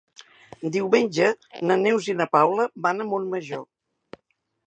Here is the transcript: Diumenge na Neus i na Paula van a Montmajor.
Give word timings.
Diumenge 0.75 1.27
na 1.71 1.77
Neus 1.83 2.09
i 2.11 2.17
na 2.21 2.27
Paula 2.37 2.67
van 2.87 3.03
a 3.05 3.09
Montmajor. 3.13 3.65